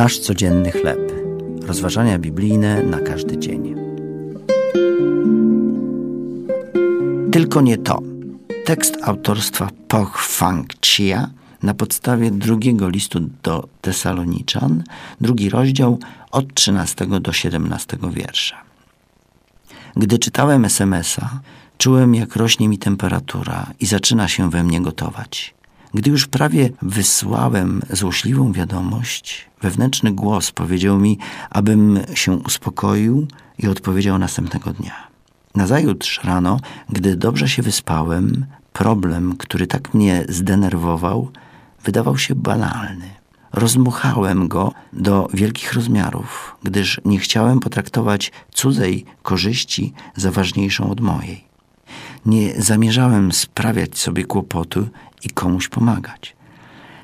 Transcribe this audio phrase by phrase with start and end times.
[0.00, 1.12] Nasz codzienny chleb.
[1.66, 3.74] Rozważania biblijne na każdy dzień.
[7.32, 7.98] Tylko nie to.
[8.64, 11.30] Tekst autorstwa Poch Fang Chia
[11.62, 14.84] na podstawie drugiego listu do Tesaloniczan,
[15.20, 15.98] drugi rozdział
[16.30, 18.56] od 13 do 17 wiersza.
[19.96, 21.40] Gdy czytałem SMS-a,
[21.78, 25.54] czułem jak rośnie mi temperatura i zaczyna się we mnie gotować.
[25.94, 31.18] Gdy już prawie wysłałem złośliwą wiadomość, wewnętrzny głos powiedział mi,
[31.50, 33.26] abym się uspokoił
[33.58, 35.08] i odpowiedział następnego dnia.
[35.54, 41.30] Nazajutrz rano, gdy dobrze się wyspałem, problem, który tak mnie zdenerwował,
[41.84, 43.10] wydawał się banalny.
[43.52, 51.49] Rozmuchałem go do wielkich rozmiarów, gdyż nie chciałem potraktować cudzej korzyści za ważniejszą od mojej.
[52.26, 54.88] Nie zamierzałem sprawiać sobie kłopotu
[55.24, 56.36] i komuś pomagać.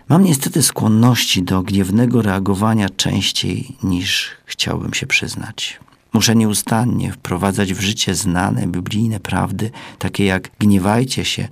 [0.09, 5.80] Mam niestety skłonności do gniewnego reagowania częściej niż chciałbym się przyznać.
[6.13, 11.49] Muszę nieustannie wprowadzać w życie znane biblijne prawdy, takie jak gniewajcie się,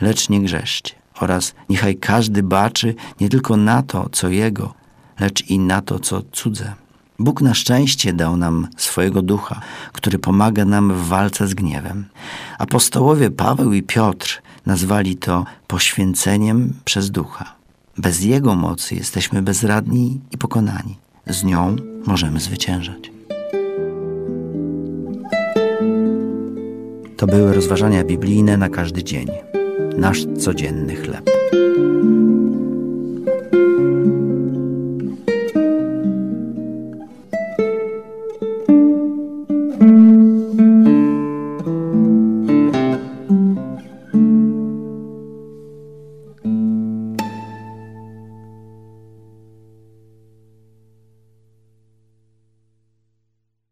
[0.00, 4.74] lecz nie grzeszcie oraz niechaj każdy baczy nie tylko na to, co jego,
[5.20, 6.74] lecz i na to, co cudze.
[7.20, 9.60] Bóg na szczęście dał nam swojego ducha,
[9.92, 12.04] który pomaga nam w walce z gniewem.
[12.58, 17.54] Apostołowie Paweł i Piotr nazwali to poświęceniem przez ducha.
[17.96, 20.98] Bez jego mocy jesteśmy bezradni i pokonani.
[21.26, 23.10] Z nią możemy zwyciężać.
[27.16, 29.28] To były rozważania biblijne na każdy dzień.
[29.96, 31.37] Nasz codzienny chleb.